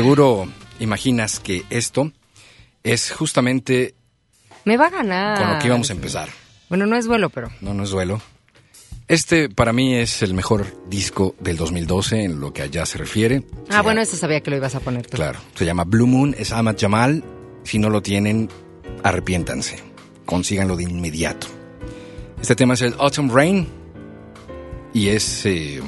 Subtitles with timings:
[0.00, 0.48] Seguro
[0.78, 2.10] imaginas que esto
[2.82, 3.94] es justamente
[4.64, 5.36] Me va a ganar.
[5.38, 6.30] con lo que íbamos a empezar.
[6.70, 7.50] Bueno, no es duelo, pero.
[7.60, 8.18] No, no es duelo.
[9.08, 13.42] Este para mí es el mejor disco del 2012 en lo que allá se refiere.
[13.68, 15.18] Ah, Se bueno, eso sabía que lo ibas a poner tú.
[15.18, 17.22] Claro, se llama Blue Moon, es Ahmad Jamal.
[17.64, 18.48] Si no lo tienen,
[19.02, 19.80] arrepiéntanse.
[20.24, 21.46] Consíganlo de inmediato.
[22.40, 23.68] Este tema es el Autumn Rain
[24.94, 25.82] y es eh,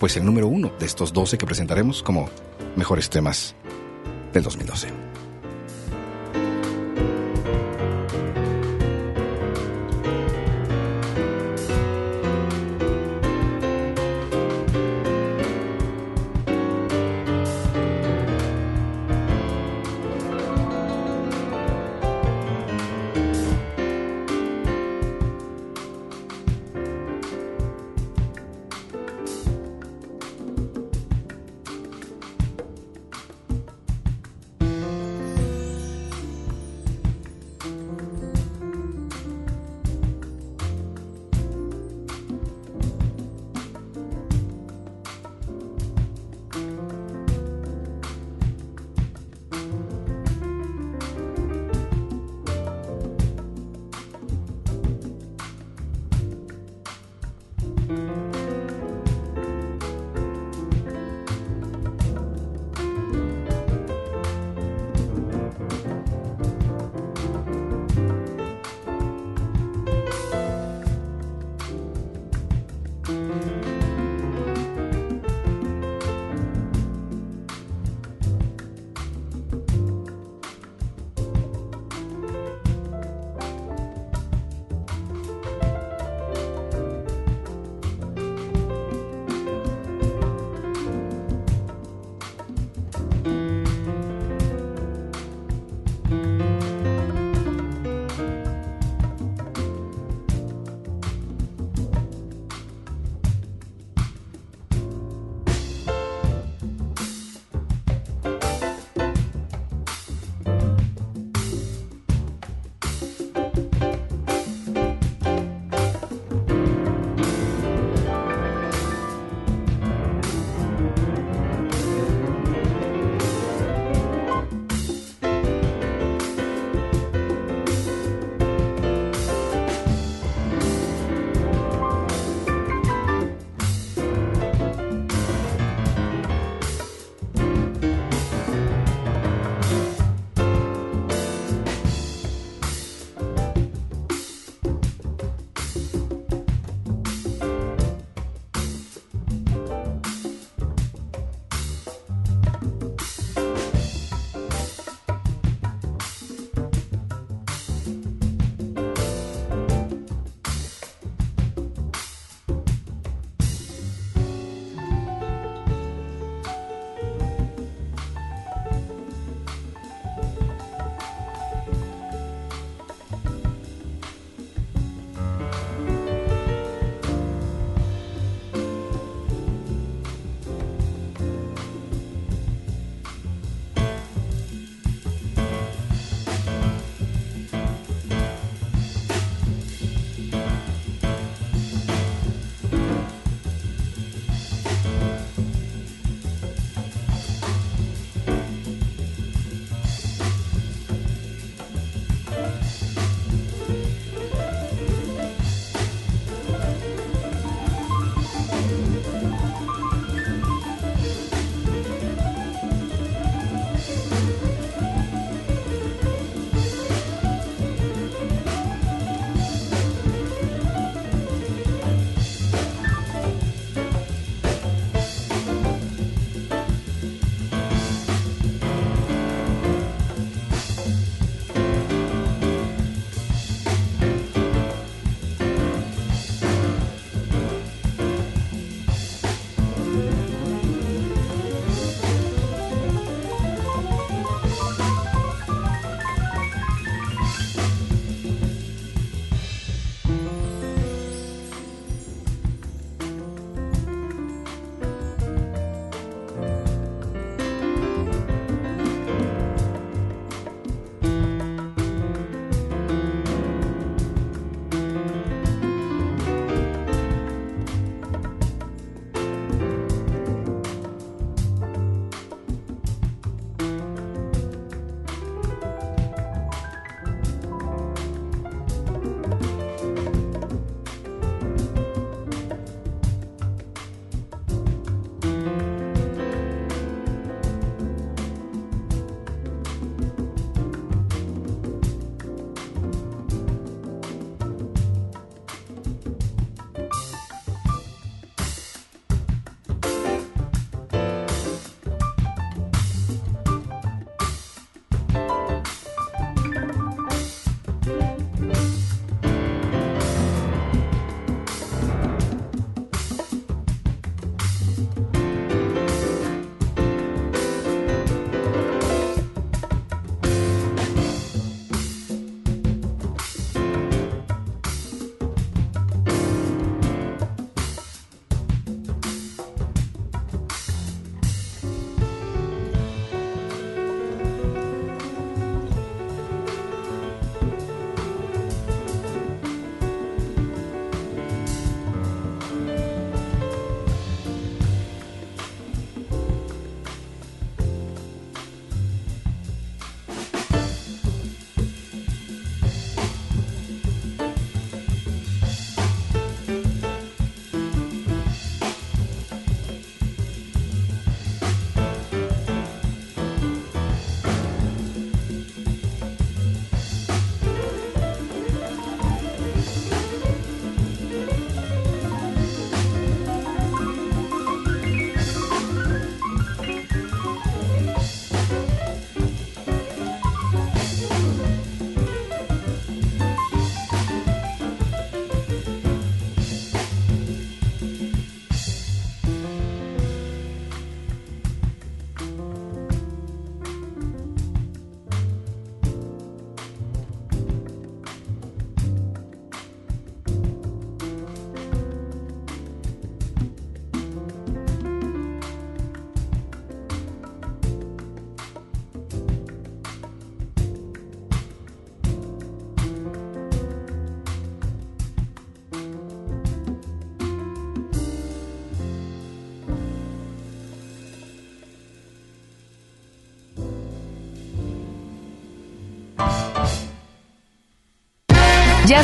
[0.00, 2.28] pues el número uno de estos 12 que presentaremos como
[2.76, 3.54] mejores temas
[4.32, 5.03] del 2012.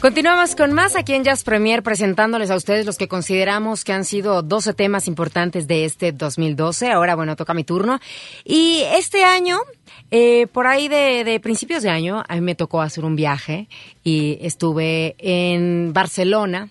[0.00, 4.04] Continuamos con más aquí en Jazz Premier presentándoles a ustedes los que consideramos que han
[4.04, 6.92] sido 12 temas importantes de este 2012.
[6.92, 7.98] Ahora, bueno, toca mi turno.
[8.44, 9.58] Y este año,
[10.12, 13.68] eh, por ahí de, de principios de año, a mí me tocó hacer un viaje
[14.04, 16.68] y estuve en Barcelona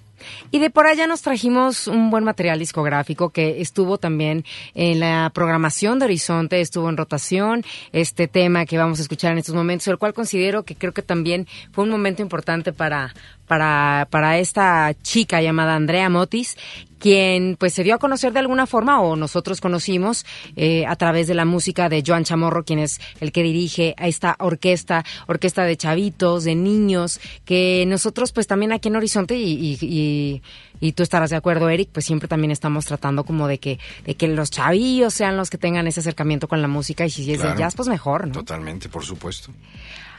[0.51, 5.31] y de por allá nos trajimos un buen material discográfico que estuvo también en la
[5.33, 9.87] programación de Horizonte, estuvo en rotación, este tema que vamos a escuchar en estos momentos,
[9.87, 13.13] el cual considero que creo que también fue un momento importante para,
[13.47, 16.57] para, para esta chica llamada Andrea Motis,
[16.99, 20.25] quien pues se dio a conocer de alguna forma o nosotros conocimos
[20.55, 24.07] eh, a través de la música de Joan Chamorro, quien es el que dirige a
[24.07, 29.77] esta orquesta, orquesta de chavitos, de niños, que nosotros pues también aquí en Horizonte y,
[29.79, 30.41] y,
[30.79, 34.15] y, tú estarás de acuerdo, Eric, pues siempre también estamos tratando como de que, de
[34.15, 37.41] que los chavillos sean los que tengan ese acercamiento con la música y si es
[37.41, 38.33] de jazz, pues mejor, ¿no?
[38.33, 39.51] Totalmente, por supuesto.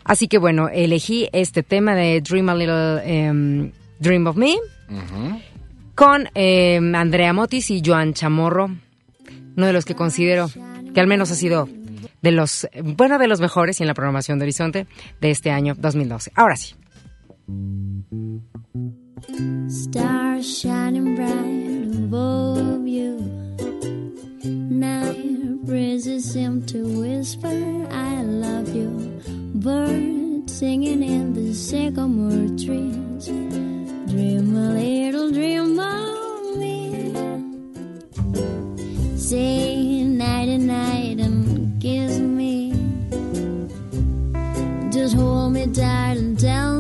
[0.09, 4.55] Así que bueno, elegí este tema de Dream a Little em, Dream of Me
[5.95, 8.71] con em, Andrea Motis y Joan Chamorro,
[9.57, 10.49] uno de los que considero
[10.95, 11.69] que al menos ha sido
[12.23, 12.67] de los,
[12.97, 14.87] bueno, de los mejores en la programación de Horizonte
[15.21, 16.33] de este año 2012.
[16.35, 16.75] Ahora sí.
[19.69, 23.19] Stars shining bright above you.
[24.45, 27.51] Night breezes seem to whisper,
[27.91, 29.18] I love you.
[29.61, 33.27] Birds singing in the sycamore trees.
[34.07, 37.13] Dream a little dream of me.
[39.17, 42.73] Say night and night and kiss me.
[44.93, 46.78] Just hold me tight and tell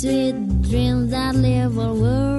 [0.00, 2.37] sweet dreams that live our world.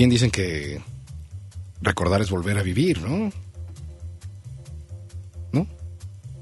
[0.00, 0.80] Bien dicen que
[1.82, 3.30] recordar es volver a vivir, ¿no?
[5.52, 5.68] ¿No?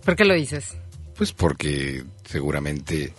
[0.05, 0.77] ¿Por qué lo dices?
[1.17, 3.13] Pues porque seguramente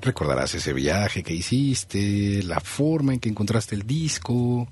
[0.00, 4.68] recordarás ese viaje que hiciste, la forma en que encontraste el disco.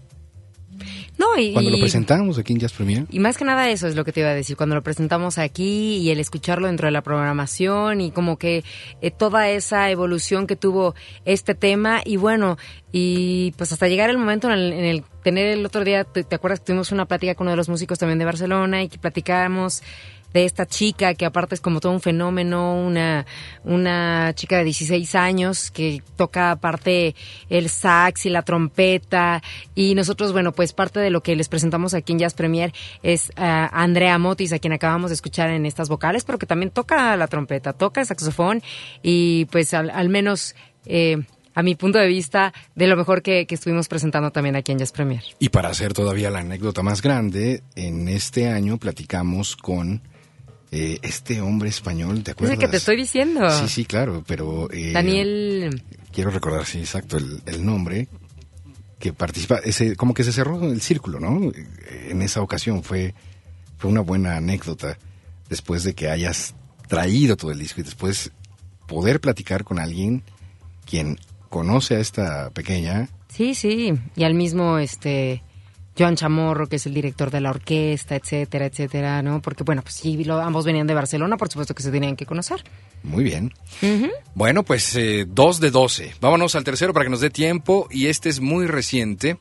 [1.20, 3.04] No, y, Cuando lo presentamos aquí en Jazz Premier.
[3.10, 5.36] Y más que nada eso es lo que te iba a decir, cuando lo presentamos
[5.36, 8.64] aquí y el escucharlo dentro de la programación y como que
[9.02, 10.94] eh, toda esa evolución que tuvo
[11.26, 12.56] este tema y bueno,
[12.90, 16.24] y pues hasta llegar el momento en el, en el tener el otro día, te,
[16.24, 18.88] te acuerdas que tuvimos una plática con uno de los músicos también de Barcelona y
[18.88, 19.82] que platicábamos
[20.32, 23.26] de esta chica que aparte es como todo un fenómeno, una,
[23.64, 27.14] una chica de 16 años que toca aparte
[27.48, 29.42] el sax y la trompeta
[29.74, 33.32] y nosotros, bueno, pues parte de lo que les presentamos aquí en Jazz Premier es
[33.36, 37.16] a Andrea Motis, a quien acabamos de escuchar en estas vocales, pero que también toca
[37.16, 38.62] la trompeta, toca el saxofón
[39.02, 40.54] y pues al, al menos...
[40.86, 41.18] eh,
[41.52, 44.78] a mi punto de vista, de lo mejor que, que estuvimos presentando también aquí en
[44.78, 45.22] Jazz Premier.
[45.40, 50.00] Y para hacer todavía la anécdota más grande, en este año platicamos con
[50.70, 52.54] eh, este hombre español, ¿te Es acuerdas?
[52.54, 53.48] el que te estoy diciendo.
[53.50, 54.68] Sí, sí, claro, pero...
[54.72, 55.82] eh, Daniel...
[56.12, 58.08] Quiero recordar, sí, exacto, el, el nombre
[58.98, 61.50] que participa, ese, como que se cerró el círculo, ¿no?
[62.08, 63.14] En esa ocasión fue,
[63.78, 64.98] fue una buena anécdota
[65.48, 66.54] después de que hayas
[66.88, 68.32] traído todo el disco y después
[68.86, 70.22] poder platicar con alguien
[70.84, 75.42] quien conoce a esta pequeña Sí, sí, y al mismo este
[75.98, 79.42] Joan Chamorro, que es el director de la orquesta, etcétera, etcétera, ¿no?
[79.42, 82.26] Porque bueno, pues sí, lo- ambos venían de Barcelona, por supuesto que se tenían que
[82.26, 82.62] conocer.
[83.02, 83.52] Muy bien.
[84.34, 86.14] Bueno, pues eh, dos de 12.
[86.20, 87.88] Vámonos al tercero para que nos dé tiempo.
[87.90, 89.38] Y este es muy reciente.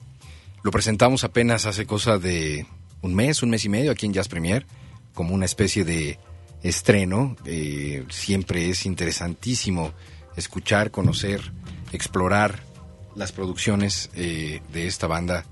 [0.64, 2.66] Lo presentamos apenas hace cosa de
[3.02, 4.66] un mes, un mes y medio aquí en Jazz Premier,
[5.14, 6.20] como una especie de
[6.64, 7.38] estreno.
[7.46, 9.94] Eh, siempre es interesantísimo
[10.36, 11.52] escuchar, conocer,
[11.94, 12.60] explorar
[13.16, 15.46] las producciones eh, de esta banda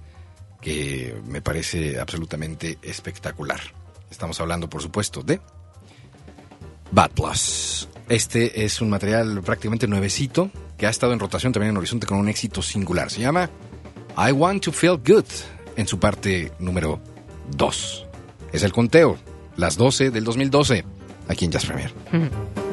[0.62, 3.60] que me parece absolutamente espectacular.
[4.10, 5.40] Estamos hablando, por supuesto, de
[6.92, 7.90] Bad Plus.
[8.10, 12.18] Este es un material prácticamente nuevecito que ha estado en rotación también en Horizonte con
[12.18, 13.10] un éxito singular.
[13.10, 13.50] Se llama
[14.18, 15.26] I Want to Feel Good
[15.76, 17.00] en su parte número
[17.52, 18.06] 2.
[18.54, 19.18] Es el conteo,
[19.58, 20.86] las 12 del 2012,
[21.28, 21.94] aquí en Jazz Premier.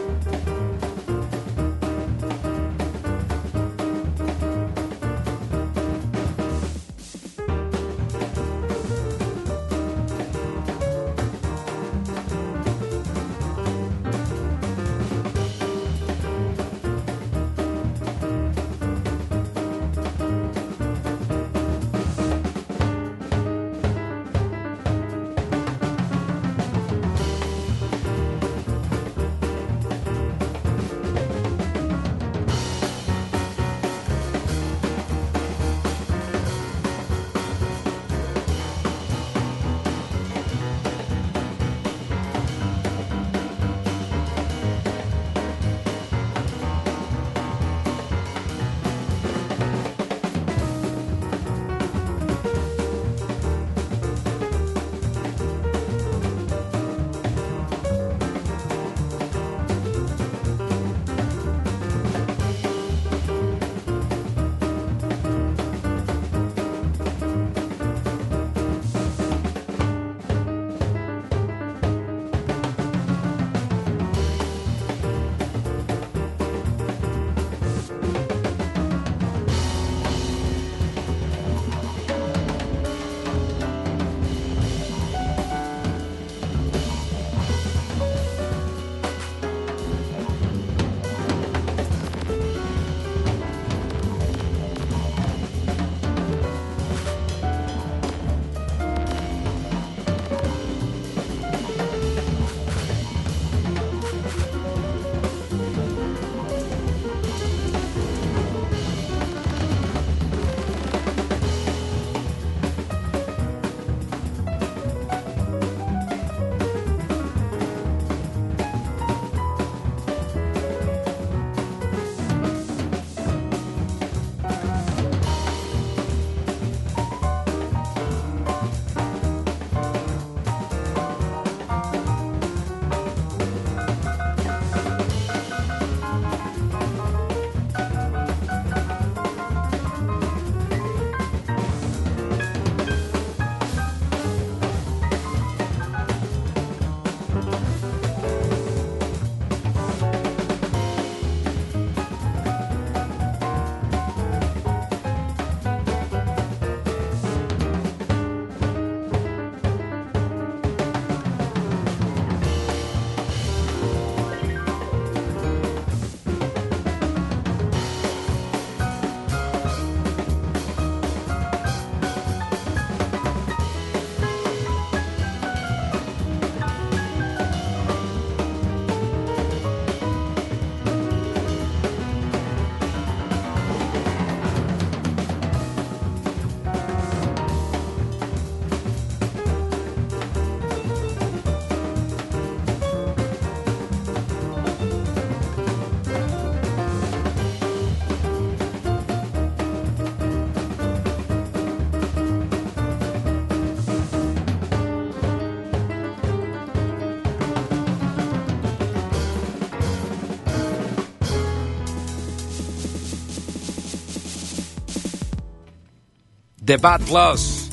[216.75, 217.71] The Bad Loss.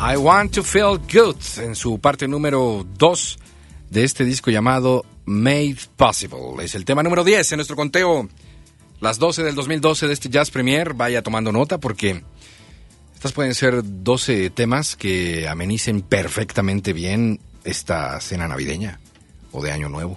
[0.00, 3.38] I Want to Feel Good en su parte número 2
[3.90, 6.64] de este disco llamado Made Possible.
[6.64, 8.28] Es el tema número 10 en nuestro conteo.
[9.00, 10.94] Las 12 del 2012 de este Jazz Premier.
[10.94, 12.22] Vaya tomando nota porque
[13.12, 19.00] estas pueden ser 12 temas que amenicen perfectamente bien esta cena navideña
[19.50, 20.16] o de Año Nuevo.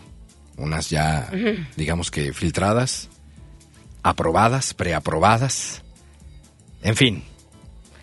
[0.57, 1.27] Unas ya,
[1.75, 3.09] digamos que filtradas,
[4.03, 5.81] aprobadas, preaprobadas.
[6.83, 7.23] En fin,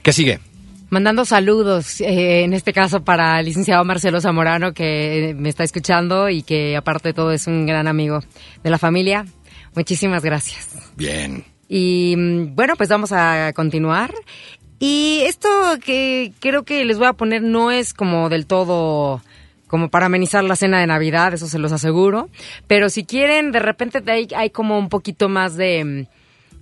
[0.09, 0.41] ¿qué sigue?
[0.89, 6.31] Mandando saludos, eh, en este caso para el licenciado Marcelo Zamorano, que me está escuchando
[6.31, 8.21] y que aparte de todo es un gran amigo
[8.65, 9.27] de la familia.
[9.75, 10.71] Muchísimas gracias.
[10.97, 11.45] Bien.
[11.69, 14.15] Y mm, bueno, pues vamos a continuar.
[14.79, 15.51] Y esto
[15.85, 19.21] que creo que les voy a poner no es como del todo
[19.67, 22.31] como para amenizar la cena de Navidad, eso se los aseguro.
[22.67, 26.09] Pero si quieren, de repente hay, hay como un poquito más de,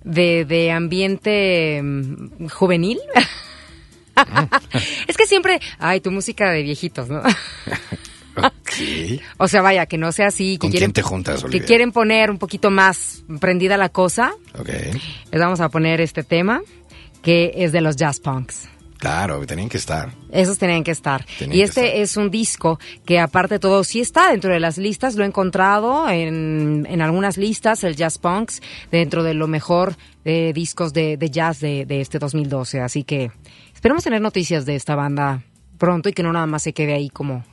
[0.03, 2.99] de, de ambiente mm, juvenil.
[5.07, 7.21] es que siempre, ay, tu música de viejitos, ¿no?
[9.37, 11.65] O sea, vaya, que no sea así, que ¿Con quieren, quién te juntas, que Olivia?
[11.65, 14.33] quieren poner un poquito más prendida la cosa.
[14.59, 14.69] Ok.
[15.31, 16.61] Les vamos a poner este tema
[17.21, 18.69] que es de los Jazz Punks.
[18.97, 20.11] Claro, tenían que estar.
[20.31, 21.25] Esos tenían que estar.
[21.37, 22.01] Tenían y este estar.
[22.01, 25.27] es un disco que aparte de todo sí está dentro de las listas, lo he
[25.27, 31.15] encontrado en, en algunas listas, el Jazz Punks, dentro de lo mejor de discos de,
[31.17, 32.81] de jazz de, de este 2012.
[32.81, 33.31] Así que
[33.73, 35.43] esperemos tener noticias de esta banda
[35.77, 37.45] pronto y que no nada más se quede ahí como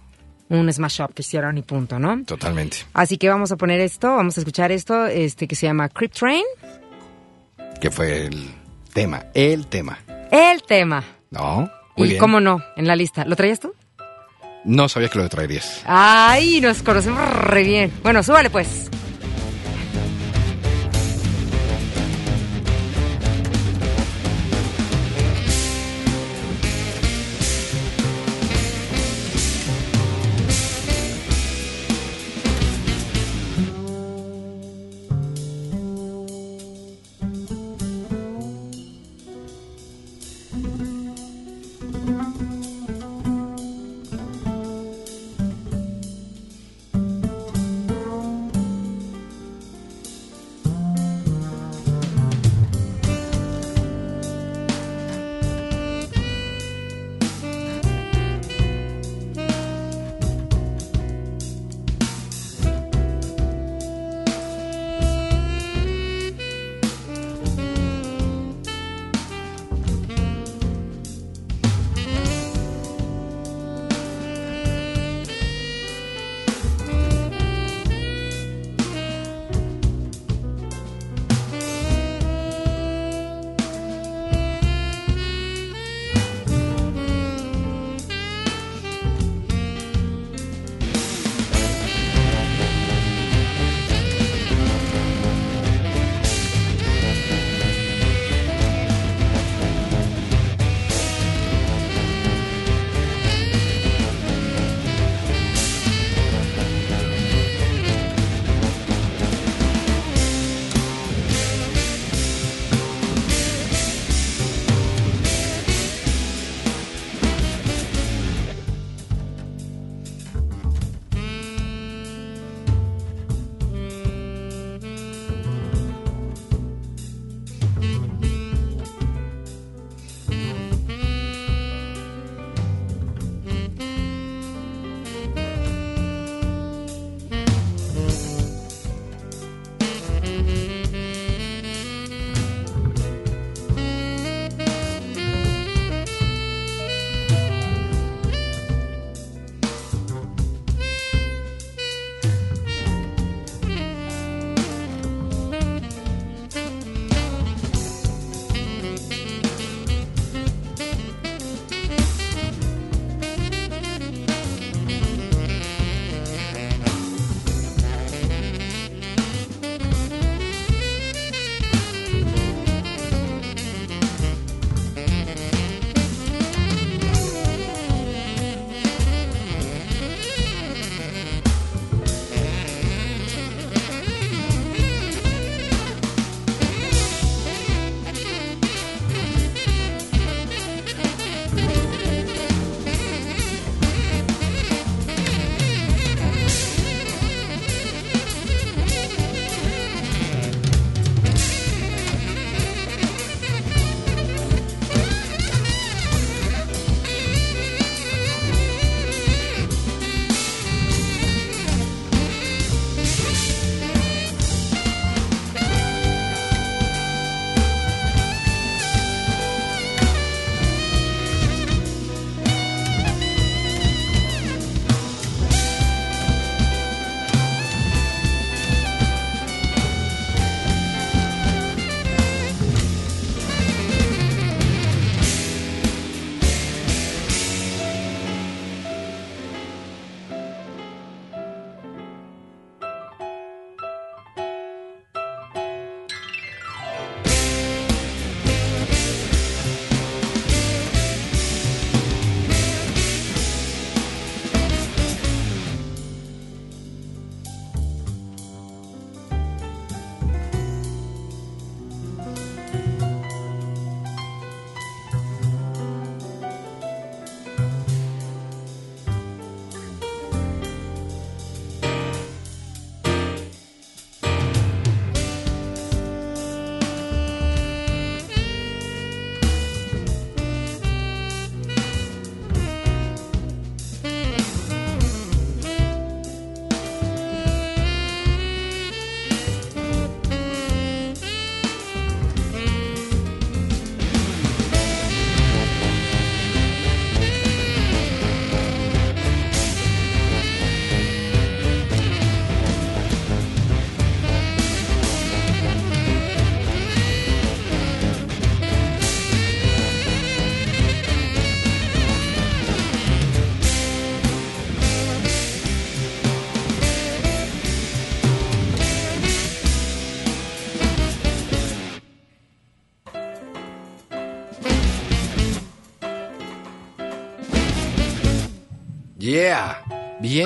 [0.49, 2.25] un smash up que hicieron y punto, ¿no?
[2.25, 2.79] Totalmente.
[2.95, 6.13] Así que vamos a poner esto, vamos a escuchar esto, este que se llama Creep
[6.13, 6.45] Train,
[7.81, 8.51] Que fue el
[8.93, 9.99] tema, el tema.
[10.31, 11.05] el tema.
[11.35, 11.71] ¿No?
[11.97, 12.21] Muy y bien.
[12.21, 13.25] cómo no, en la lista.
[13.25, 13.75] ¿Lo traías tú?
[14.65, 15.83] No sabía que lo traerías.
[15.85, 17.93] Ay, nos conocemos re bien.
[18.03, 18.89] Bueno, súbale pues.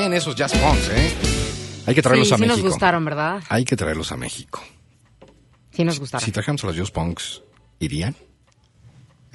[0.09, 1.13] Bien, esos jazz punks, ¿eh?
[1.85, 2.57] Hay que traerlos sí, a sí México.
[2.57, 3.43] nos gustaron, ¿verdad?
[3.51, 4.65] Hay que traerlos a México.
[5.71, 6.25] Sí nos gustaron.
[6.25, 7.43] Si trajéramos a los jazz punks,
[7.79, 8.17] ¿irían?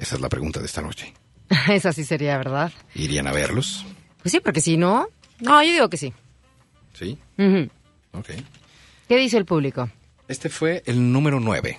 [0.00, 1.14] Esa es la pregunta de esta noche.
[1.68, 2.72] Esa sí sería, ¿verdad?
[2.96, 3.86] ¿Irían a verlos?
[4.20, 5.06] Pues sí, porque si no...
[5.38, 6.12] No, yo digo que sí.
[6.92, 7.16] Sí.
[7.38, 7.70] Ujú.
[8.18, 8.30] Ok.
[9.06, 9.88] ¿Qué dice el público?
[10.26, 11.78] Este fue el número 9.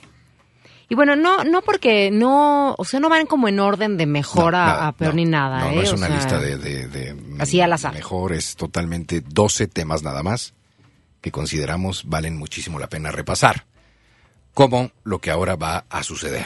[0.88, 2.76] Y bueno, no no porque no...
[2.78, 5.16] O sea, no van como en orden de mejor No, a, nada, a peor no.
[5.16, 5.76] ni nada, No, ¿eh?
[5.76, 7.94] no es O una sea, lista de, de- de así al azar.
[7.94, 10.54] mejor, es totalmente 12 temas nada más
[11.22, 13.66] que consideramos valen muchísimo la pena repasar,
[14.54, 16.46] como lo que ahora va a suceder.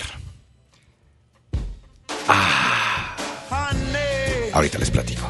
[3.49, 5.29] Honey, Ahorita les platico.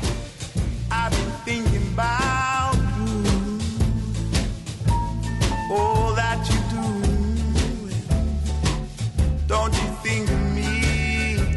[10.10, 10.72] Think of me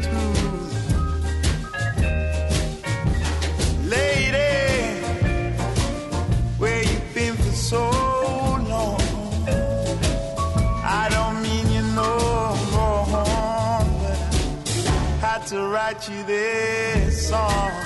[0.05, 0.33] too?
[3.95, 4.53] Lady,
[6.59, 7.81] where you been for so
[8.73, 9.01] long?
[11.01, 12.13] I don't mean you no
[12.73, 14.19] wrong, but
[14.87, 17.82] I had to write you this song.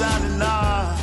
[0.00, 0.99] signing off.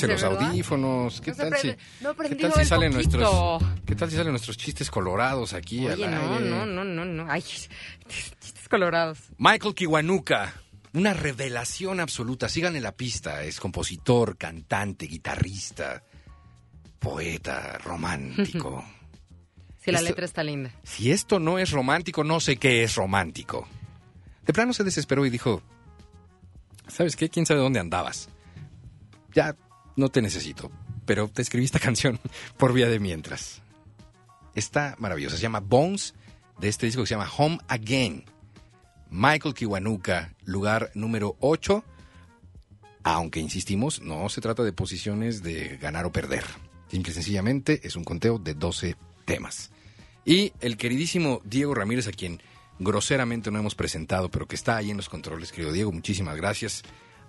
[0.00, 0.48] Pónganse los ¿verdad?
[0.50, 1.20] audífonos.
[1.20, 1.68] ¿Qué No tal si,
[2.00, 3.18] no qué tal si salen poquito.
[3.18, 6.50] nuestros, qué tal si salen nuestros chistes colorados aquí Oye, al no, aire?
[6.50, 7.26] no, no, no, no.
[7.30, 7.42] Ay,
[8.08, 9.18] chistes colorados.
[9.38, 10.54] Michael Kiwanuka,
[10.92, 12.48] una revelación absoluta.
[12.48, 13.42] Síganle la pista.
[13.42, 16.02] Es compositor, cantante, guitarrista,
[16.98, 18.84] poeta, romántico.
[19.84, 20.70] Sí, la Esto- letra está linda.
[20.82, 23.68] si esto no es romántico, no sé qué es romántico.
[24.46, 25.60] De plano se desesperó y dijo,
[26.88, 27.28] ¿sabes qué?
[27.28, 28.30] ¿Quién sabe dónde andabas?
[29.34, 29.54] Ya
[29.96, 30.70] no te necesito,
[31.04, 32.20] pero te escribí esta canción
[32.56, 33.62] por vía de mientras.
[34.54, 36.14] Está maravillosa, se llama Bones,
[36.58, 38.24] de este disco que se llama Home Again.
[39.10, 41.84] Michael Kiwanuka, lugar número 8.
[43.04, 46.44] Aunque insistimos, no se trata de posiciones de ganar o perder.
[46.88, 49.70] Simple y sencillamente es un conteo de 12 temas.
[50.24, 52.40] Y el queridísimo Diego Ramírez, a quien
[52.78, 56.82] groseramente no hemos presentado, pero que está ahí en los controles, querido Diego, muchísimas gracias.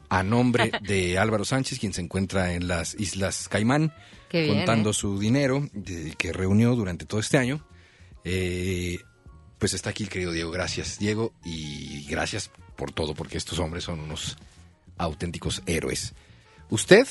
[0.10, 3.94] A nombre de Álvaro Sánchez, quien se encuentra en las Islas Caimán,
[4.30, 4.94] Qué bien, contando ¿eh?
[4.94, 7.66] su dinero de- que reunió durante todo este año.
[8.24, 9.00] Eh,
[9.60, 10.52] pues está aquí el querido Diego.
[10.52, 14.38] Gracias, Diego, y gracias por todo, porque estos hombres son unos
[14.98, 16.14] auténticos héroes.
[16.70, 17.08] Usted,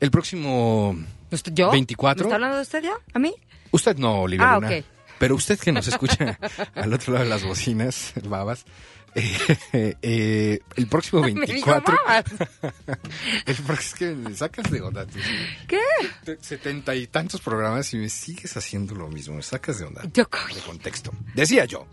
[0.00, 0.96] el próximo
[1.30, 1.70] ¿Usted- ¿Yo?
[1.70, 2.24] 24.
[2.24, 2.94] ¿Me está hablando de usted ya?
[3.12, 3.34] ¿A mí?
[3.70, 4.70] Usted no, Olivia Ah, Luna.
[5.18, 6.38] Pero usted que nos escucha
[6.74, 8.64] al otro lado de las bocinas, babas,
[9.14, 11.96] eh, eh, el próximo Me dijo, 24...
[12.06, 12.24] "Babas".
[13.46, 15.06] el próximo, es que me sacas de onda.
[15.06, 15.18] tú.
[15.68, 15.80] ¿Qué?
[16.24, 19.34] Te- Setenta y tantos programas y me sigues haciendo lo mismo.
[19.36, 20.02] Me sacas de onda.
[20.12, 21.12] Yo- De contexto.
[21.34, 21.86] Decía yo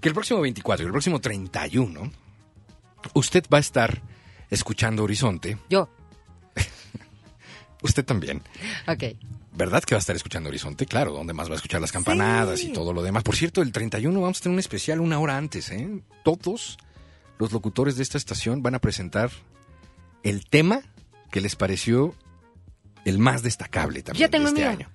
[0.00, 2.12] que el próximo 24 y el próximo 31
[3.14, 4.02] usted va a estar
[4.50, 5.58] escuchando Horizonte.
[5.70, 5.88] Yo.
[7.82, 8.42] Usted también.
[8.88, 9.04] Ok.
[9.56, 10.84] ¿Verdad que va a estar escuchando Horizonte?
[10.86, 12.68] Claro, donde más va a escuchar las campanadas Sí.
[12.68, 13.22] y todo lo demás.
[13.22, 16.02] Por cierto, el 31 vamos a tener un especial una hora antes, ¿eh?
[16.24, 16.76] Todos
[17.38, 19.30] los locutores de esta estación van a presentar
[20.22, 20.82] el tema
[21.30, 22.14] que les pareció
[23.04, 24.90] el más destacable también Ya tengo de este año.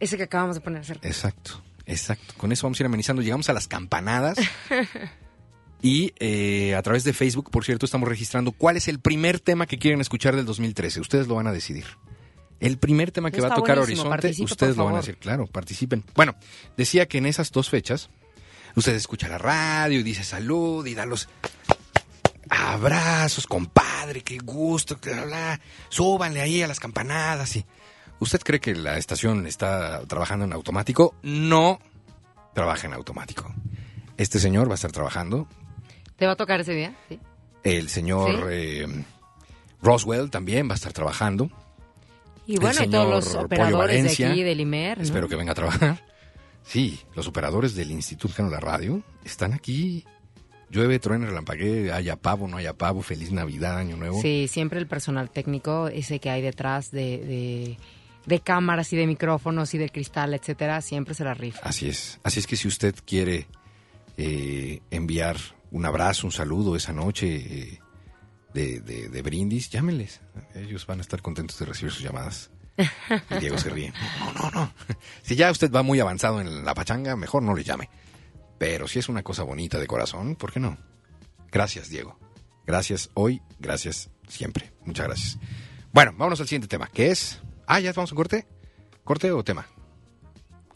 [0.00, 0.82] Ese que acabamos de poner.
[1.02, 2.34] Exacto, exacto.
[2.36, 3.22] Con eso vamos a ir amenizando.
[3.22, 4.38] Llegamos a las campanadas.
[5.82, 9.66] y eh, a través de Facebook, por cierto, estamos registrando cuál es el primer tema
[9.66, 11.00] que quieren escuchar del 2013.
[11.00, 11.84] Ustedes lo van a decidir.
[12.60, 15.16] El primer tema que Está va a tocar buenísimo, Horizonte, ustedes lo van a hacer.
[15.16, 16.04] Claro, participen.
[16.14, 16.36] Bueno,
[16.76, 18.10] decía que en esas dos fechas,
[18.76, 21.28] usted escucha la radio y dice salud y da los
[22.50, 25.60] abrazos, compadre, qué gusto, que bla, bla.
[25.88, 27.64] súbanle ahí a las campanadas y...
[28.18, 31.14] ¿Usted cree que la estación está trabajando en automático?
[31.22, 31.80] No
[32.54, 33.50] trabaja en automático.
[34.18, 35.48] Este señor va a estar trabajando.
[36.16, 36.94] ¿Te va a tocar ese día?
[37.08, 37.18] Sí.
[37.64, 38.86] El señor eh,
[39.80, 41.50] Roswell también va a estar trabajando.
[42.50, 44.30] Y bueno, y todos los operadores Pollo de Valencia.
[44.30, 44.98] aquí, del IMER.
[44.98, 45.04] ¿no?
[45.04, 46.04] Espero que venga a trabajar.
[46.62, 50.04] Sí, los operadores del Instituto Mexicano de la Radio están aquí.
[50.68, 54.20] Llueve, truena, relampaguee, haya pavo, no haya pavo, feliz Navidad, Año Nuevo.
[54.20, 57.78] Sí, siempre el personal técnico, ese que hay detrás de, de,
[58.26, 61.60] de cámaras y de micrófonos y de cristal, etcétera, siempre se la rifa.
[61.64, 62.20] Así es.
[62.22, 63.48] Así es que si usted quiere
[64.16, 65.38] eh, enviar
[65.72, 67.80] un abrazo, un saludo esa noche eh,
[68.54, 70.20] de, de- de brindis, llámenles.
[70.54, 72.50] Ellos van a estar contentos de recibir sus llamadas.
[73.30, 73.92] Y Diego se ríe.
[74.20, 74.72] No, no, no.
[75.22, 77.90] Si ya usted va muy avanzado en la pachanga, mejor no le llame.
[78.58, 80.78] Pero si es una cosa bonita de corazón, ¿por qué no?
[81.50, 82.18] Gracias, Diego.
[82.66, 84.72] Gracias hoy, gracias siempre.
[84.84, 85.38] Muchas gracias.
[85.92, 87.40] Bueno, vámonos al siguiente tema, que es...
[87.66, 88.46] Ah, ¿ya vamos a corte?
[89.04, 89.66] ¿Corte o tema?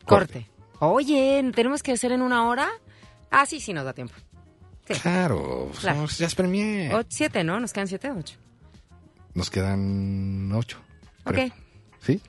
[0.06, 0.48] Corte.
[0.80, 2.68] Oye, ¿tenemos que hacer en una hora?
[3.30, 4.14] Ah, sí, sí nos da tiempo.
[4.86, 4.94] Sí.
[5.00, 5.96] Claro, Claro.
[5.96, 6.94] somos Jazz Premier.
[6.94, 7.58] O- siete, ¿no?
[7.60, 8.36] Nos quedan siete, ocho.
[9.34, 10.78] Nos quedan ocho.
[11.24, 11.38] Ok.
[12.00, 12.20] ¿Sí?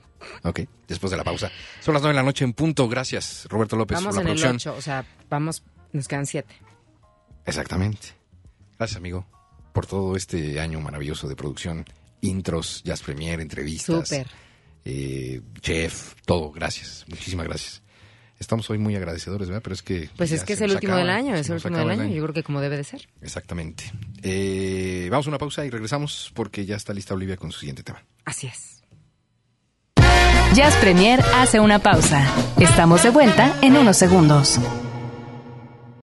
[0.42, 1.50] Ok, después de la pausa.
[1.80, 2.88] Son las nueve de la noche en punto.
[2.88, 4.72] Gracias, Roberto López, Vamos por en la el producción.
[4.72, 6.54] ocho, o sea, vamos, nos quedan siete.
[7.44, 8.08] Exactamente.
[8.78, 9.26] Gracias, amigo,
[9.72, 11.84] por todo este año maravilloso de producción.
[12.22, 14.08] Intros, Jazz Premier, entrevistas.
[14.08, 14.26] Súper.
[14.84, 16.50] eh, chef, todo.
[16.50, 17.04] Gracias.
[17.08, 17.82] Muchísimas gracias.
[18.38, 19.62] Estamos hoy muy agradecedores, ¿verdad?
[19.62, 20.10] Pero es que.
[20.16, 22.12] Pues es que es el último acaba, del año, es el último del año, el
[22.12, 23.08] yo creo que como debe de ser.
[23.22, 23.90] Exactamente.
[24.22, 27.82] Eh, vamos a una pausa y regresamos porque ya está lista Olivia con su siguiente
[27.82, 28.02] tema.
[28.24, 28.82] Así es.
[30.54, 32.26] Jazz Premier hace una pausa.
[32.58, 34.58] Estamos de vuelta en unos segundos.